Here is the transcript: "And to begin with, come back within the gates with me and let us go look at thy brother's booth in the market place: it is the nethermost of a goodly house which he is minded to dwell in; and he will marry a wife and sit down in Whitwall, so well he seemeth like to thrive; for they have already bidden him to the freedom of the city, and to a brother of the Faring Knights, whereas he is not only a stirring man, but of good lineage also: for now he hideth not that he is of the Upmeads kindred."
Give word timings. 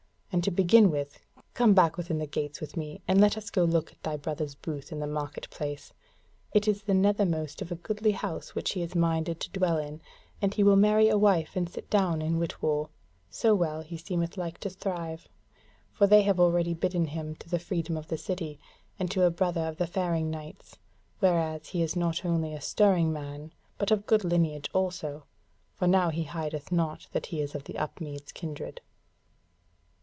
"And 0.33 0.45
to 0.45 0.49
begin 0.49 0.91
with, 0.91 1.19
come 1.53 1.73
back 1.73 1.97
within 1.97 2.17
the 2.17 2.25
gates 2.25 2.61
with 2.61 2.77
me 2.77 3.01
and 3.05 3.19
let 3.19 3.35
us 3.35 3.49
go 3.49 3.65
look 3.65 3.91
at 3.91 4.01
thy 4.01 4.15
brother's 4.15 4.55
booth 4.55 4.89
in 4.93 4.99
the 5.01 5.05
market 5.05 5.49
place: 5.49 5.91
it 6.53 6.69
is 6.69 6.83
the 6.83 6.93
nethermost 6.93 7.61
of 7.61 7.69
a 7.69 7.75
goodly 7.75 8.11
house 8.13 8.55
which 8.55 8.71
he 8.71 8.81
is 8.81 8.95
minded 8.95 9.41
to 9.41 9.51
dwell 9.51 9.77
in; 9.77 9.99
and 10.41 10.53
he 10.53 10.63
will 10.63 10.77
marry 10.77 11.09
a 11.09 11.17
wife 11.17 11.57
and 11.57 11.67
sit 11.69 11.89
down 11.89 12.21
in 12.21 12.39
Whitwall, 12.39 12.91
so 13.29 13.53
well 13.53 13.81
he 13.81 13.97
seemeth 13.97 14.37
like 14.37 14.57
to 14.59 14.69
thrive; 14.69 15.27
for 15.91 16.07
they 16.07 16.21
have 16.21 16.39
already 16.39 16.73
bidden 16.73 17.07
him 17.07 17.35
to 17.35 17.49
the 17.49 17.59
freedom 17.59 17.97
of 17.97 18.07
the 18.07 18.17
city, 18.17 18.57
and 18.97 19.11
to 19.11 19.23
a 19.25 19.29
brother 19.29 19.67
of 19.67 19.75
the 19.75 19.85
Faring 19.85 20.29
Knights, 20.29 20.77
whereas 21.19 21.67
he 21.67 21.81
is 21.81 21.97
not 21.97 22.23
only 22.23 22.53
a 22.53 22.61
stirring 22.61 23.11
man, 23.11 23.51
but 23.77 23.91
of 23.91 24.05
good 24.07 24.23
lineage 24.23 24.69
also: 24.73 25.25
for 25.75 25.87
now 25.89 26.07
he 26.09 26.23
hideth 26.23 26.71
not 26.71 27.07
that 27.11 27.25
he 27.27 27.41
is 27.41 27.53
of 27.53 27.65
the 27.65 27.77
Upmeads 27.77 28.31
kindred." 28.31 28.79